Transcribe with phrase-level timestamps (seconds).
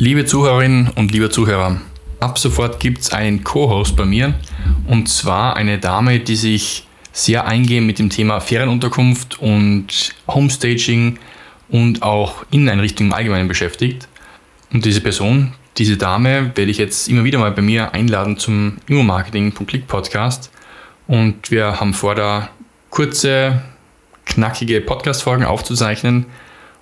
[0.00, 1.80] Liebe Zuhörerinnen und liebe Zuhörer,
[2.20, 4.34] ab sofort gibt es einen Co-Host bei mir
[4.86, 11.18] und zwar eine Dame, die sich sehr eingehend mit dem Thema Ferienunterkunft und Homestaging
[11.68, 14.06] und auch Inneneinrichtungen im Allgemeinen beschäftigt.
[14.72, 18.76] Und diese Person, diese Dame, werde ich jetzt immer wieder mal bei mir einladen zum
[18.86, 20.52] Immo-Marketing.click Podcast.
[21.08, 22.50] Und wir haben vor, da
[22.90, 23.62] kurze,
[24.26, 26.26] knackige Podcast-Folgen aufzuzeichnen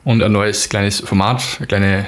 [0.04, 2.06] und ein neues kleines Format, eine kleine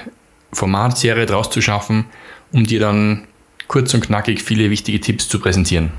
[0.52, 2.06] Formatserie draus zu schaffen,
[2.52, 3.24] um dir dann
[3.66, 5.92] kurz und knackig viele wichtige Tipps zu präsentieren.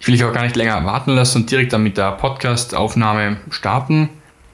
[0.00, 3.36] Ich will dich auch gar nicht länger warten lassen und direkt dann mit der Podcast-Aufnahme
[3.50, 4.08] starten.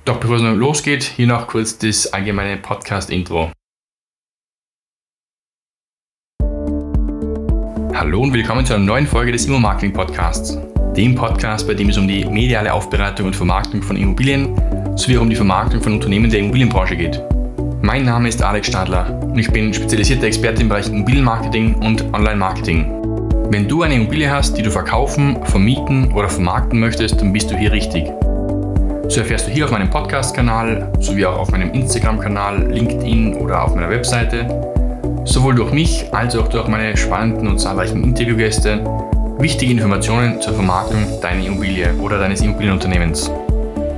[0.05, 3.53] Doch bevor es noch losgeht, hier noch kurz das allgemeine Podcast-Intro.
[7.95, 10.59] Hallo und willkommen zu einer neuen Folge des Immo-Marketing-Podcasts.
[10.97, 14.55] Dem Podcast, bei dem es um die mediale Aufbereitung und Vermarktung von Immobilien
[14.97, 17.23] sowie auch um die Vermarktung von Unternehmen der Immobilienbranche geht.
[17.81, 22.87] Mein Name ist Alex Stadler und ich bin spezialisierter Experte im Bereich Immobilienmarketing und Online-Marketing.
[23.51, 27.57] Wenn du eine Immobilie hast, die du verkaufen, vermieten oder vermarkten möchtest, dann bist du
[27.57, 28.11] hier richtig.
[29.09, 33.75] So erfährst du hier auf meinem Podcast-Kanal sowie auch auf meinem Instagram-Kanal, LinkedIn oder auf
[33.75, 34.47] meiner Webseite
[35.25, 38.85] sowohl durch mich als auch durch meine spannenden und zahlreichen Interviewgäste
[39.39, 43.31] wichtige Informationen zur Vermarktung deiner Immobilie oder deines Immobilienunternehmens.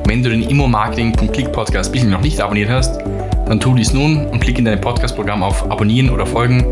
[0.06, 3.00] Wenn du den Immo-Marketing.click Podcast bisher noch nicht abonniert hast,
[3.50, 6.64] dann tu dies nun und klick in dein Podcast-Programm auf Abonnieren oder Folgen,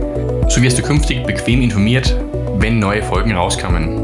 [0.48, 2.16] so wirst du künftig bequem informiert,
[2.58, 3.98] wenn neue Folgen rauskommen.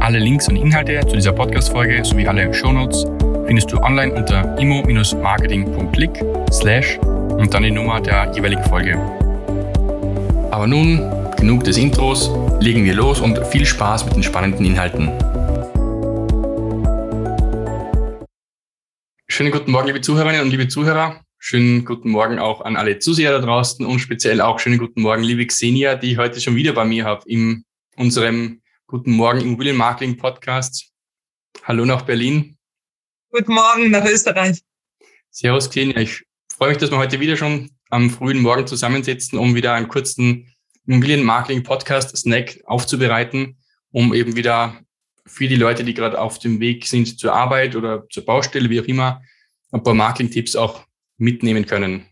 [0.00, 3.06] Alle Links und Inhalte zu dieser Podcast-Folge sowie alle Shownotes
[3.46, 8.98] findest du online unter immo-marketing.click slash und dann die Nummer der jeweiligen Folge.
[10.50, 15.12] Aber nun, genug des Intros, legen wir los und viel Spaß mit den spannenden Inhalten.
[19.28, 21.20] Schönen guten Morgen, liebe Zuhörerinnen und liebe Zuhörer.
[21.40, 25.22] Schönen guten Morgen auch an alle Zuseher da draußen und speziell auch schönen guten Morgen,
[25.22, 27.64] liebe Xenia, die ich heute schon wieder bei mir habe in
[27.96, 30.90] unserem Guten Morgen Immobilienmarketing Podcast.
[31.62, 32.58] Hallo nach Berlin.
[33.30, 34.60] Guten Morgen nach Österreich.
[35.30, 39.54] Servus Xenia, ich freue mich, dass wir heute wieder schon am frühen Morgen zusammensetzen, um
[39.54, 40.52] wieder einen kurzen
[40.86, 43.58] Immobilienmarketing-Podcast-Snack aufzubereiten,
[43.92, 44.80] um eben wieder
[45.24, 48.80] für die Leute, die gerade auf dem Weg sind zur Arbeit oder zur Baustelle, wie
[48.80, 49.22] auch immer,
[49.70, 50.87] ein paar Marketing-Tipps auch
[51.18, 52.06] mitnehmen können.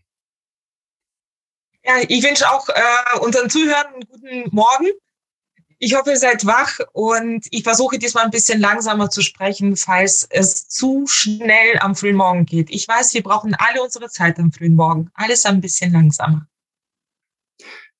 [1.83, 4.87] Ja, ich wünsche auch äh, unseren Zuhörern einen guten Morgen.
[5.79, 10.27] Ich hoffe, ihr seid wach und ich versuche diesmal ein bisschen langsamer zu sprechen, falls
[10.29, 12.71] es zu schnell am frühen Morgen geht.
[12.71, 15.11] Ich weiß, wir brauchen alle unsere Zeit am frühen Morgen.
[15.13, 16.47] Alles ein bisschen langsamer.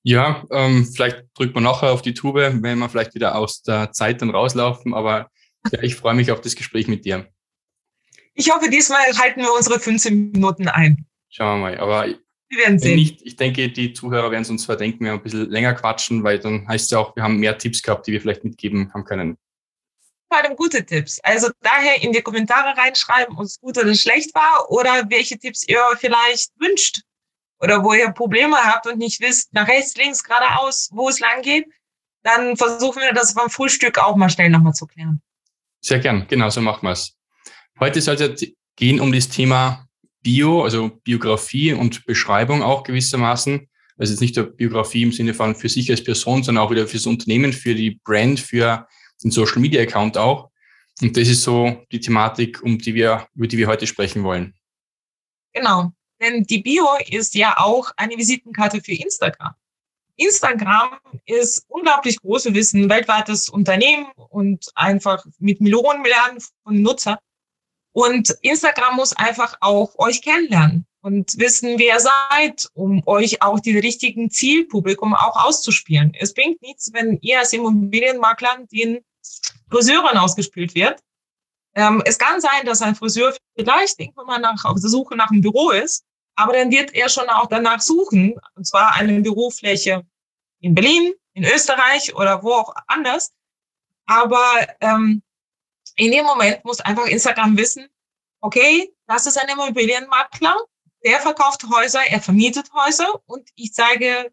[0.01, 3.91] Ja, ähm, vielleicht drückt man nachher auf die Tube, wenn wir vielleicht wieder aus der
[3.91, 4.93] Zeit dann rauslaufen.
[4.93, 5.29] Aber
[5.71, 7.27] ja, ich freue mich auf das Gespräch mit dir.
[8.39, 11.07] Ich hoffe, diesmal halten wir unsere 15 Minuten ein.
[11.29, 11.79] Schauen wir mal.
[11.79, 12.95] Aber wir werden sehen.
[12.95, 16.23] Nicht, ich denke, die Zuhörer werden es uns verdenken, wenn wir ein bisschen länger quatschen,
[16.23, 18.93] weil dann heißt es ja auch, wir haben mehr Tipps gehabt, die wir vielleicht mitgeben
[18.93, 19.37] haben können.
[20.29, 21.19] Vor allem gute Tipps.
[21.21, 25.67] Also daher in die Kommentare reinschreiben, ob es gut oder schlecht war oder welche Tipps
[25.67, 27.01] ihr vielleicht wünscht
[27.59, 31.41] oder wo ihr Probleme habt und nicht wisst, nach rechts, links, geradeaus, wo es lang
[31.41, 31.65] geht.
[32.21, 35.23] Dann versuchen wir das beim Frühstück auch mal schnell nochmal zu klären.
[35.81, 37.16] Sehr gern, genau so machen wir es.
[37.79, 39.87] Heute soll es gehen um das Thema
[40.23, 43.67] Bio, also Biografie und Beschreibung auch gewissermaßen.
[43.97, 46.87] Also jetzt nicht nur Biografie im Sinne von für sich als Person, sondern auch wieder
[46.87, 48.87] fürs Unternehmen, für die Brand, für
[49.23, 50.49] den Social Media Account auch.
[51.01, 54.55] Und das ist so die Thematik, um die wir, über die wir heute sprechen wollen.
[55.53, 55.91] Genau.
[56.19, 59.53] Denn die Bio ist ja auch eine Visitenkarte für Instagram.
[60.15, 62.45] Instagram ist unglaublich groß.
[62.45, 67.19] Wir wissen, weltweites Unternehmen und einfach mit Millionen, Milliarden von Nutzer.
[67.97, 73.59] Und Instagram muss einfach auch euch kennenlernen und wissen, wer ihr seid, um euch auch
[73.59, 76.13] die richtigen Zielpublikum auch auszuspielen.
[76.19, 79.03] Es bringt nichts, wenn ihr als Immobilienmakler den
[79.71, 80.99] Friseuren ausgespielt wird.
[81.73, 85.31] Ähm, es kann sein, dass ein Friseur vielleicht irgendwann mal nach, auf der Suche nach
[85.31, 86.03] einem Büro ist,
[86.35, 90.03] aber dann wird er schon auch danach suchen, und zwar eine Bürofläche
[90.59, 93.31] in Berlin, in Österreich oder wo auch anders.
[94.05, 95.23] Aber ähm,
[95.97, 97.87] in dem Moment muss einfach Instagram wissen,
[98.41, 100.55] okay, das ist ein Immobilienmakler,
[101.03, 104.31] der verkauft Häuser, er vermietet Häuser und ich zeige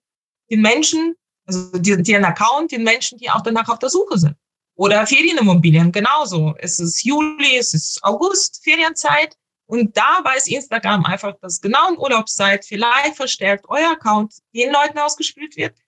[0.51, 1.17] den Menschen,
[1.47, 4.37] also den Account, den Menschen, die auch danach auf der Suche sind.
[4.77, 6.55] Oder Ferienimmobilien, genauso.
[6.59, 9.37] Es ist Juli, es ist August, Ferienzeit.
[9.67, 14.99] Und da weiß Instagram einfach, dass genau in Urlaubszeit vielleicht verstärkt euer Account den Leuten
[14.99, 15.79] ausgespielt wird,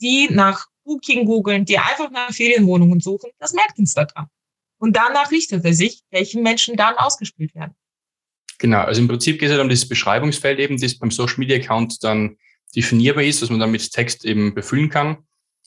[0.00, 3.30] die nach Booking googeln, die einfach nach Ferienwohnungen suchen.
[3.38, 4.28] Das merkt Instagram.
[4.78, 7.74] Und danach richtet er sich, welchen Menschen dann ausgespielt werden.
[8.58, 11.56] Genau, also im Prinzip geht es halt um das Beschreibungsfeld eben, das beim Social Media
[11.56, 12.36] Account dann
[12.74, 15.18] definierbar ist, was man dann mit Text eben befüllen kann.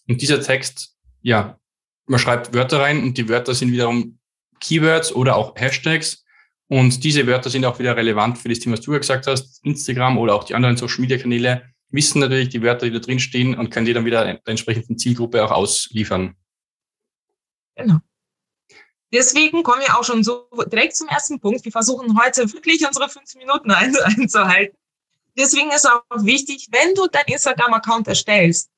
[0.08, 1.60] Und dieser Text, ja,
[2.08, 4.20] man schreibt Wörter rein und die Wörter sind wiederum
[4.60, 6.26] Keywords oder auch Hashtags.
[6.68, 9.64] Und diese Wörter sind auch wieder relevant für das Thema, was du ja gesagt hast,
[9.66, 13.20] Instagram oder auch die anderen Social Media Kanäle wissen natürlich die Wörter, die da drin
[13.20, 16.36] stehen und können die dann wieder der entsprechenden Zielgruppe auch ausliefern.
[17.76, 18.00] Genau.
[19.12, 21.66] Deswegen kommen wir auch schon so direkt zum ersten Punkt.
[21.66, 24.78] Wir versuchen heute wirklich unsere fünf Minuten einzuhalten.
[25.38, 28.70] Deswegen ist auch wichtig, wenn du dein Instagram-Account erstellst,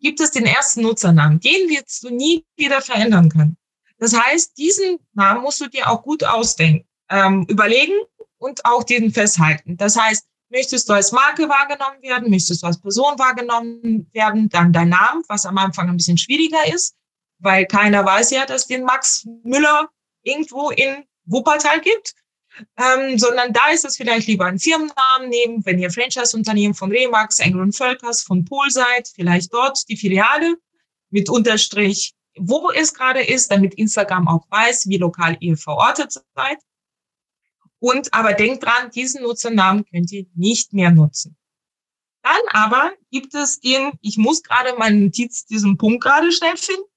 [0.00, 1.40] gibt es den ersten Nutzernamen.
[1.40, 3.56] Den wirst du nie wieder verändern können.
[3.98, 7.94] Das heißt, diesen Namen musst du dir auch gut ausdenken, ähm, überlegen
[8.38, 9.76] und auch den festhalten.
[9.76, 14.72] Das heißt, möchtest du als Marke wahrgenommen werden, möchtest du als Person wahrgenommen werden, dann
[14.72, 16.94] dein Name, was am Anfang ein bisschen schwieriger ist
[17.38, 19.88] weil keiner weiß ja, dass den Max Müller
[20.22, 22.14] irgendwo in Wuppertal gibt.
[22.76, 27.38] Ähm, sondern da ist es vielleicht lieber ein Firmennamen nehmen, wenn ihr Franchise-Unternehmen von Remax,
[27.38, 30.56] Engel Völkers, von Pol seid, vielleicht dort die Filiale
[31.10, 36.58] mit Unterstrich, wo es gerade ist, damit Instagram auch weiß, wie lokal ihr verortet seid.
[37.80, 41.36] Und aber denkt dran, diesen Nutzernamen könnt ihr nicht mehr nutzen.
[42.22, 46.87] Dann aber gibt es den, ich muss gerade meinen Notiz, diesen Punkt gerade schnell finden.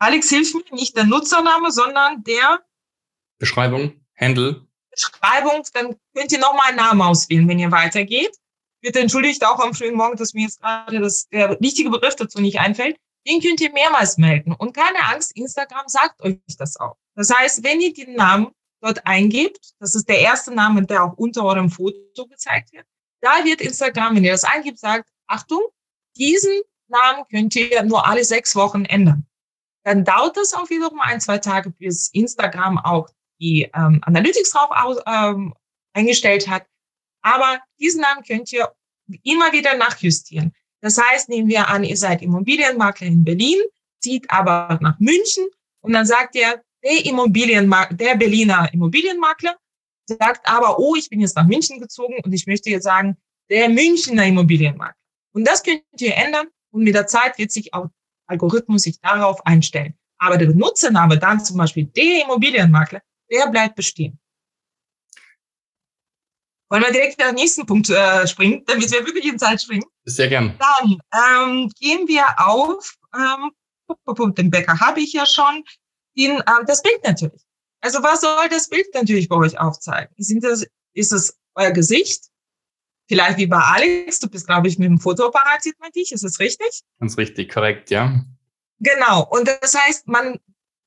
[0.00, 2.64] Alex, hilf mir, nicht der Nutzername, sondern der
[3.38, 4.66] Beschreibung, Handle.
[4.90, 8.36] Beschreibung, dann könnt ihr nochmal einen Namen auswählen, wenn ihr weitergeht.
[8.80, 12.40] Bitte entschuldigt auch am frühen Morgen, dass mir jetzt gerade das, der richtige Begriff dazu
[12.40, 12.96] nicht einfällt.
[13.26, 14.52] Den könnt ihr mehrmals melden.
[14.52, 16.96] Und keine Angst, Instagram sagt euch das auch.
[17.14, 21.14] Das heißt, wenn ihr den Namen dort eingebt, das ist der erste Name, der auch
[21.14, 22.86] unter eurem Foto gezeigt wird,
[23.20, 25.62] da wird Instagram, wenn ihr das eingibt, sagt, Achtung,
[26.16, 29.27] diesen Namen könnt ihr nur alle sechs Wochen ändern
[29.88, 33.08] dann dauert es auch wiederum ein, zwei Tage, bis Instagram auch
[33.40, 35.54] die ähm, Analytics drauf ähm,
[35.94, 36.66] eingestellt hat.
[37.22, 38.70] Aber diesen Namen könnt ihr
[39.22, 40.52] immer wieder nachjustieren.
[40.82, 43.56] Das heißt, nehmen wir an, ihr seid Immobilienmakler in Berlin,
[44.00, 45.46] zieht aber nach München
[45.80, 49.56] und dann sagt ihr, der Immobilienmakler, der Berliner Immobilienmakler
[50.04, 53.16] sagt aber, oh, ich bin jetzt nach München gezogen und ich möchte jetzt sagen,
[53.48, 54.94] der Münchner Immobilienmakler.
[55.32, 57.88] Und das könnt ihr ändern und mit der Zeit wird sich auch
[58.28, 59.94] Algorithmus sich darauf einstellen.
[60.18, 64.18] Aber der Benutzername dann zum Beispiel der Immobilienmakler, der bleibt bestehen.
[66.70, 69.84] Wollen wir direkt den nächsten Punkt äh, springen, damit wir wirklich in Zeit springen?
[70.04, 70.54] Sehr gern.
[70.58, 73.52] Dann ähm, gehen wir auf, ähm,
[74.34, 75.64] den Bäcker habe ich ja schon,
[76.16, 77.42] den, äh, das Bild natürlich.
[77.80, 80.12] Also was soll das Bild natürlich bei euch aufzeigen?
[80.18, 82.26] Sind das, ist es euer Gesicht?
[83.08, 86.24] Vielleicht wie bei Alex, du bist, glaube ich, mit dem Fotoapparat sieht man dich, ist
[86.24, 86.82] es richtig?
[87.00, 88.22] Ganz richtig, korrekt, ja.
[88.80, 89.26] Genau.
[89.30, 90.38] Und das heißt, man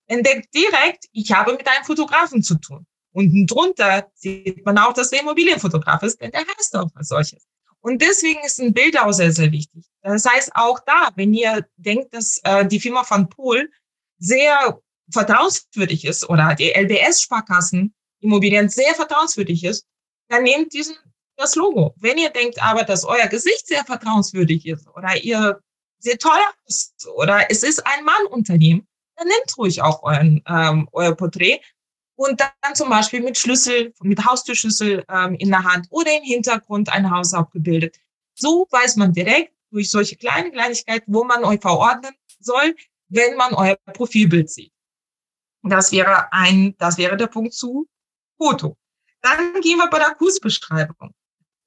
[0.08, 2.86] entdeckt direkt, ich habe mit einem Fotografen zu tun.
[3.14, 7.46] Unten drunter sieht man auch, dass der Immobilienfotograf ist, denn der heißt auch als solches.
[7.82, 9.86] Und deswegen ist ein Bild auch sehr, sehr wichtig.
[10.04, 13.70] Das heißt, auch da, wenn ihr denkt, dass äh, die Firma von Pool
[14.20, 14.80] sehr
[15.12, 19.86] vertrauenswürdig ist oder die LBS-Sparkassen Immobilien sehr vertrauenswürdig ist,
[20.30, 20.96] dann nehmt diesen
[21.42, 21.94] das Logo.
[21.98, 25.60] Wenn ihr denkt aber, dass euer Gesicht sehr vertrauenswürdig ist oder ihr
[26.00, 31.16] sehr teuer ist oder es ist ein Mann-Unternehmen, dann nehmt ruhig auch euren, ähm, euer
[31.16, 31.62] Porträt
[32.16, 36.92] und dann zum Beispiel mit Schlüssel, mit Haustürschlüssel ähm, in der Hand oder im Hintergrund
[36.92, 38.00] ein Haus abgebildet.
[38.36, 42.76] So weiß man direkt durch solche kleine Kleinigkeiten, wo man euch verordnen soll,
[43.10, 44.72] wenn man euer Profilbild sieht.
[45.64, 47.88] Das wäre ein, das wäre der Punkt zu
[48.38, 48.78] Foto.
[49.22, 51.14] Dann gehen wir bei der Kursbeschreibung.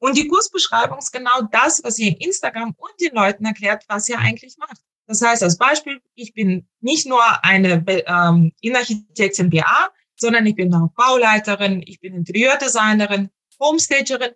[0.05, 4.07] Und die Kursbeschreibung ist genau das, was ihr in Instagram und den Leuten erklärt, was
[4.11, 4.77] ihr eigentlich macht.
[5.07, 10.75] Das heißt, als Beispiel, ich bin nicht nur eine ähm, Innenarchitektin BA, sondern ich bin
[10.75, 14.33] auch Bauleiterin, ich bin Interieurdesignerin, Homestagerin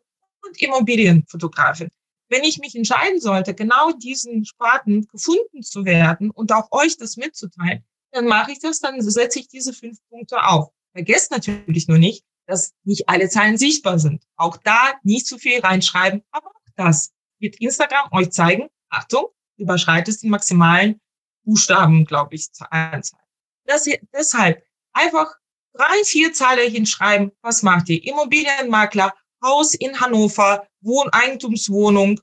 [0.47, 1.91] und Immobilienfotografin.
[2.31, 7.19] Wenn ich mich entscheiden sollte, genau diesen Sparten gefunden zu werden und auch euch das
[7.19, 10.71] mitzuteilen, dann mache ich das, dann setze ich diese fünf Punkte auf.
[10.95, 14.25] Vergesst natürlich nur nicht, dass nicht alle Zahlen sichtbar sind.
[14.37, 18.69] Auch da nicht zu viel reinschreiben, aber auch das wird Instagram euch zeigen.
[18.89, 19.27] Achtung,
[19.59, 21.01] überschreitest den maximalen
[21.45, 23.21] Buchstaben, glaube ich, Anzahl.
[23.65, 25.31] Das hier, deshalb einfach
[25.75, 27.33] drei, vier Zeilen hinschreiben.
[27.43, 28.03] Was macht ihr?
[28.03, 29.13] Immobilienmakler,
[29.45, 32.19] Haus in Hannover, Wohneigentumswohnung,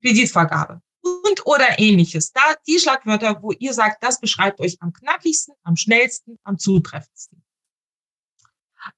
[0.00, 2.32] Kreditvergabe und oder ähnliches.
[2.32, 7.41] Da die Schlagwörter, wo ihr sagt, das beschreibt euch am knackigsten, am schnellsten, am zutreffendsten.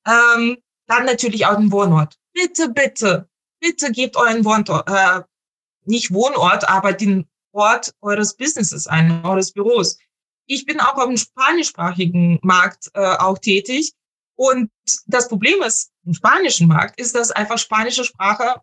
[0.07, 2.17] Ähm, dann natürlich auch den Wohnort.
[2.33, 3.29] Bitte, bitte,
[3.61, 5.23] bitte gebt euren Wohnort, äh,
[5.85, 9.99] nicht Wohnort, aber den Ort eures Businesses ein, eures Büros.
[10.47, 13.93] Ich bin auch auf dem spanischsprachigen Markt äh, auch tätig.
[14.37, 14.71] Und
[15.07, 18.61] das Problem ist, im spanischen Markt ist, dass einfach spanische Sprache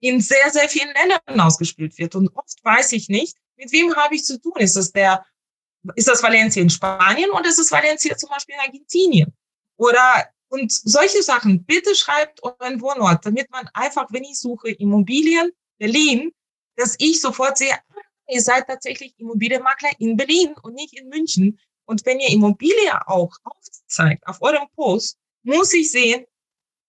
[0.00, 2.16] in sehr, sehr vielen Ländern ausgespielt wird.
[2.16, 4.54] Und oft weiß ich nicht, mit wem habe ich zu tun.
[4.56, 5.24] Ist das der,
[5.94, 9.32] ist das Valencia in Spanien oder ist es Valencia zum Beispiel in Argentinien?
[9.76, 15.50] Oder, und solche Sachen, bitte schreibt euren Wohnort, damit man einfach, wenn ich suche Immobilien
[15.78, 16.30] Berlin,
[16.76, 21.58] dass ich sofort sehe, ah, ihr seid tatsächlich Immobilienmakler in Berlin und nicht in München.
[21.86, 26.26] Und wenn ihr Immobilie auch aufzeigt auf eurem Post, muss ich sehen,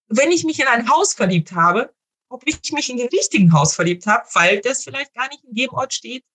[0.08, 1.96] wenn ich mich in ein Haus verliebt habe,
[2.27, 5.55] ob ich mich in den richtigen Haus verliebt habe, weil das vielleicht gar nicht in
[5.55, 6.25] dem Ort steht,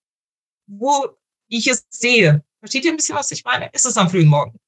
[0.66, 1.10] wo
[1.48, 2.42] ich es sehe.
[2.60, 3.68] Versteht ihr ein bisschen, was ich meine?
[3.74, 4.58] Ist es am frühen Morgen?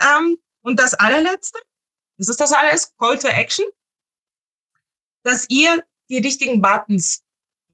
[0.00, 1.58] Ähm, und das allerletzte,
[2.20, 3.64] das ist das alles, Call to Action,
[5.22, 7.22] dass ihr die richtigen Buttons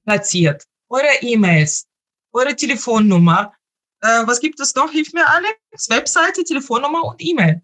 [0.05, 1.85] platziert, eure E-Mails,
[2.31, 3.53] eure Telefonnummer.
[4.01, 4.89] Äh, was gibt es noch?
[4.89, 5.89] Hilf mir, Alex.
[5.89, 7.61] Webseite, Telefonnummer und E-Mail.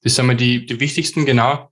[0.00, 1.70] Das sind mal die, die wichtigsten, genau.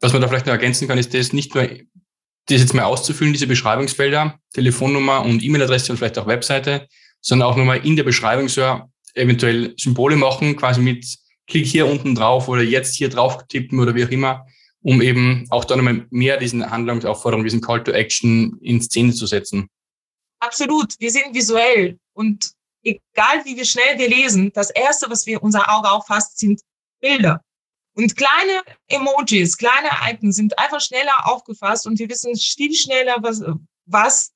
[0.00, 3.32] Was man da vielleicht noch ergänzen kann, ist das nicht nur, das jetzt mal auszufüllen,
[3.32, 6.86] diese Beschreibungsfelder, Telefonnummer und E-Mail-Adresse und vielleicht auch Webseite,
[7.22, 8.82] sondern auch nochmal in der Beschreibung so
[9.14, 13.94] eventuell Symbole machen, quasi mit Klick hier unten drauf oder jetzt hier drauf tippen oder
[13.94, 14.46] wie auch immer,
[14.80, 19.26] um eben auch da nochmal mehr diesen Handlungsaufforderungen, diesen Call to Action in Szene zu
[19.26, 19.68] setzen.
[20.40, 20.94] Absolut.
[20.98, 25.70] Wir sind visuell und egal wie wir schnell wir lesen, das erste, was wir unser
[25.70, 26.60] Auge auffasst, sind
[27.00, 27.42] Bilder.
[27.96, 33.42] Und kleine Emojis, kleine Icons sind einfach schneller aufgefasst und wir wissen viel schneller, was,
[33.86, 34.32] was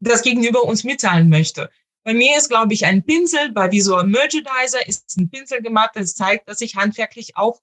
[0.00, 1.70] das Gegenüber uns mitteilen möchte.
[2.10, 6.16] Bei mir ist, glaube ich, ein Pinsel, bei Visual Merchandiser ist ein Pinsel gemacht, das
[6.16, 7.60] zeigt, dass ich handwerklich auch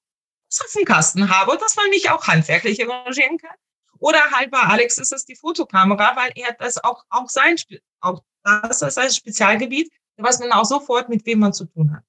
[0.85, 3.57] Kasten habe, dass man mich auch handwerklich engagieren kann.
[3.99, 7.57] Oder halt bei Alex ist es die Fotokamera, weil er das auch, auch sein,
[7.99, 12.03] auch das ist ein Spezialgebiet, weiß man auch sofort, mit wem man zu tun hat.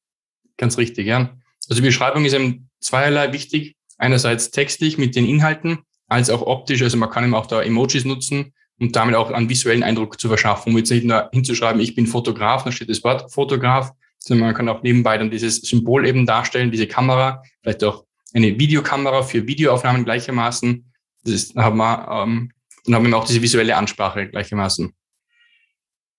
[0.59, 1.37] Ganz richtig, ja.
[1.69, 3.75] Also die Beschreibung ist eben zweierlei wichtig.
[3.97, 6.83] Einerseits textlich mit den Inhalten, als auch optisch.
[6.83, 10.29] Also man kann eben auch da Emojis nutzen und damit auch einen visuellen Eindruck zu
[10.29, 14.49] verschaffen, um jetzt nicht nur hinzuschreiben, ich bin Fotograf, da steht das Wort Fotograf, sondern
[14.49, 18.05] man kann auch nebenbei dann dieses Symbol eben darstellen, diese Kamera, vielleicht auch
[18.35, 20.93] eine Videokamera für Videoaufnahmen gleichermaßen.
[21.25, 22.53] Das ist, haben wir, ähm,
[22.85, 24.93] dann haben wir auch diese visuelle Ansprache gleichermaßen.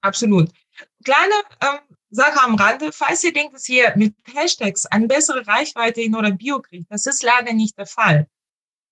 [0.02, 0.50] Absolut.
[1.04, 6.02] Kleine ähm, Sache am Rande, falls ihr denkt, dass ihr mit Hashtags eine bessere Reichweite
[6.02, 8.28] in eurem Bio kriegt, das ist leider nicht der Fall.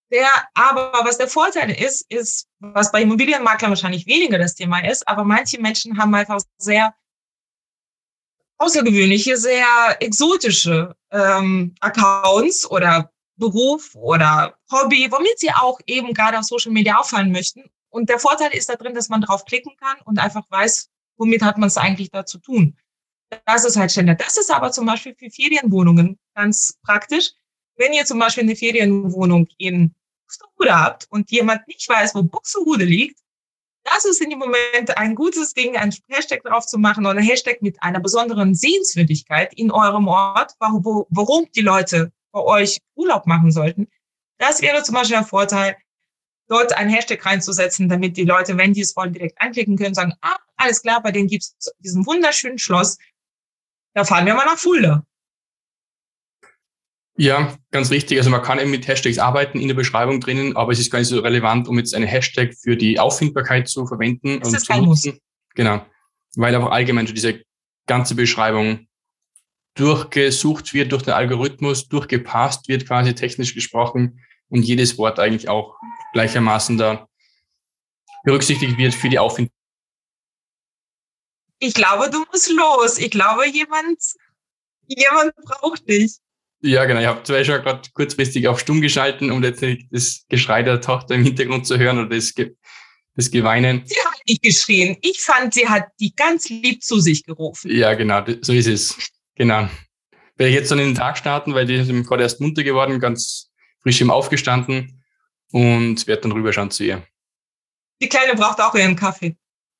[0.10, 5.08] Der, aber was der Vorteil ist, ist, was bei Immobilienmaklern wahrscheinlich weniger das Thema ist,
[5.08, 6.94] aber manche Menschen haben einfach sehr
[8.58, 9.68] außergewöhnliche, sehr
[10.00, 16.98] exotische ähm, Accounts oder Beruf oder Hobby, womit sie auch eben gerade auf Social Media
[16.98, 17.70] auffallen möchten.
[17.90, 21.42] Und der Vorteil ist da drin, dass man drauf klicken kann und einfach weiß, womit
[21.44, 22.78] hat man es eigentlich da zu tun.
[23.46, 24.16] Das ist halt schneller.
[24.16, 27.32] Das ist aber zum Beispiel für Ferienwohnungen ganz praktisch.
[27.76, 29.94] Wenn ihr zum Beispiel eine Ferienwohnung in
[30.27, 33.19] Buxtehude habt und jemand nicht weiß, wo Buxtehude liegt,
[33.84, 37.25] das ist in dem Moment ein gutes Ding, ein Hashtag drauf zu machen oder ein
[37.25, 43.51] Hashtag mit einer besonderen Sehenswürdigkeit in eurem Ort, warum die Leute bei euch Urlaub machen
[43.51, 43.88] sollten.
[44.39, 45.77] Das wäre zum Beispiel ein Vorteil,
[46.50, 50.13] dort ein Hashtag reinzusetzen, damit die Leute, wenn die es wollen, direkt anklicken können, sagen,
[50.22, 52.98] ah, alles klar, bei denen gibt es diesen wunderschönen Schloss,
[53.93, 55.05] da fahren wir mal nach Fulda.
[57.19, 58.19] Ja, ganz richtig.
[58.19, 61.00] Also man kann eben mit Hashtags arbeiten in der Beschreibung drinnen, aber es ist gar
[61.00, 64.74] nicht so relevant, um jetzt eine Hashtag für die Auffindbarkeit zu verwenden das und zu
[64.74, 65.12] nutzen.
[65.12, 65.21] Muss.
[65.55, 65.83] Genau.
[66.36, 67.41] Weil einfach allgemein schon diese
[67.88, 68.88] ganze Beschreibung
[69.74, 74.19] durchgesucht wird durch den Algorithmus, durchgepasst wird quasi technisch gesprochen
[74.50, 75.75] und jedes Wort eigentlich auch
[76.13, 77.07] gleichermaßen da
[78.24, 79.57] berücksichtigt wird für die Auffindbarkeit.
[81.59, 83.00] Ich glaube, du musst los.
[83.00, 84.00] Ich glaube, jemand,
[84.88, 86.19] jemand braucht dich.
[86.62, 87.00] Ja, genau.
[87.00, 90.82] Ich habe zwar schon gerade kurzfristig auf stumm geschalten, um jetzt nicht das Geschrei der
[90.82, 92.56] Tochter im Hintergrund zu hören oder das, Ge
[93.16, 93.84] das Geweinen.
[93.86, 94.98] Sie hat nicht geschrien.
[95.02, 97.72] Ich fand, sie hat die ganz lieb zu sich gerufen.
[97.72, 98.24] Ja, genau.
[98.42, 98.98] So ist es.
[99.36, 99.70] Genau.
[100.36, 103.00] Werde ich jetzt dann in den Tag starten, weil die ist gerade erst munter geworden,
[103.00, 105.04] ganz frisch im aufgestanden
[105.52, 107.04] und werde dann rüberschauen zu ihr.
[108.02, 109.36] Die Kleine braucht auch ihren Kaffee.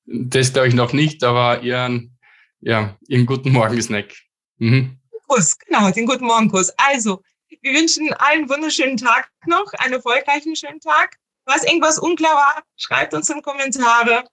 [0.06, 2.18] Das glaube ich noch nicht, aber ihren,
[2.60, 4.14] ja, ihren guten Morgen-Snack.
[4.56, 4.97] Mhm.
[5.28, 6.72] Kuss, genau, den guten Morgenkuss.
[6.78, 7.22] Also,
[7.60, 11.16] wir wünschen allen wunderschönen Tag noch, einen erfolgreichen schönen Tag.
[11.44, 14.24] Was irgendwas unklar war, schreibt uns in Kommentare.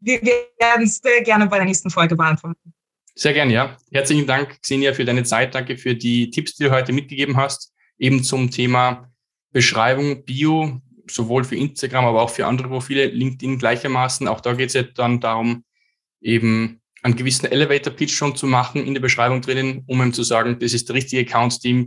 [0.00, 2.72] Wir werden es gerne bei der nächsten Folge beantworten.
[3.14, 3.76] Sehr gerne, ja.
[3.90, 5.54] Herzlichen Dank, Xenia, für deine Zeit.
[5.54, 9.10] Danke für die Tipps, die du heute mitgegeben hast, eben zum Thema
[9.52, 14.28] Beschreibung, Bio, sowohl für Instagram, aber auch für andere Profile, LinkedIn gleichermaßen.
[14.28, 15.64] Auch da geht es ja dann darum,
[16.20, 20.58] eben einen gewissen Elevator-Pitch schon zu machen in der Beschreibung drinnen, um ihm zu sagen,
[20.58, 21.86] das ist der richtige Account, dem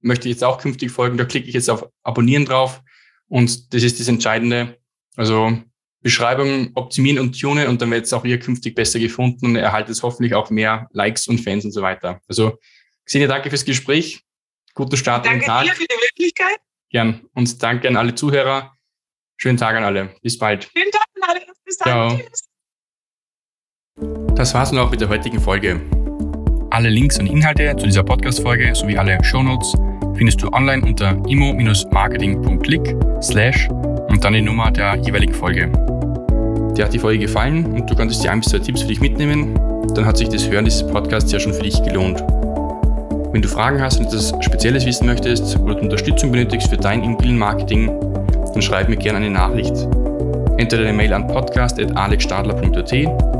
[0.00, 1.18] möchte ich jetzt auch künftig folgen.
[1.18, 2.80] Da klicke ich jetzt auf Abonnieren drauf
[3.26, 4.78] und das ist das Entscheidende.
[5.16, 5.58] Also
[6.02, 10.00] Beschreibung optimieren und tunen und dann wird es auch ihr künftig besser gefunden und erhaltet
[10.04, 12.20] hoffentlich auch mehr Likes und Fans und so weiter.
[12.28, 12.56] Also
[13.04, 14.22] Xenia, danke fürs Gespräch.
[14.74, 15.66] Guten Start danke in den Tag.
[15.66, 16.58] Danke dir für die Möglichkeit.
[16.90, 17.22] Gern.
[17.34, 18.72] Und danke an alle Zuhörer.
[19.36, 20.14] Schönen Tag an alle.
[20.22, 20.70] Bis bald.
[20.76, 21.40] Schönen Tag an alle.
[21.64, 22.18] Bis dann.
[22.18, 22.30] Ciao.
[24.34, 25.80] Das war's nun auch mit der heutigen Folge.
[26.70, 29.74] Alle Links und Inhalte zu dieser Podcast-Folge sowie alle Shownotes
[30.14, 33.68] findest du online unter imo-marketing.click slash
[34.08, 35.70] und dann die Nummer der jeweiligen Folge.
[36.76, 39.00] Dir hat die Folge gefallen und du konntest dir ein bis zwei Tipps für dich
[39.00, 39.54] mitnehmen,
[39.94, 42.22] dann hat sich das Hören dieses Podcasts ja schon für dich gelohnt.
[43.32, 47.90] Wenn du Fragen hast und etwas Spezielles wissen möchtest oder Unterstützung benötigst für dein Immobilienmarketing,
[48.52, 49.74] dann schreib mir gerne eine Nachricht.
[50.58, 53.39] Entweder eine Mail an podcast.alexstadler.at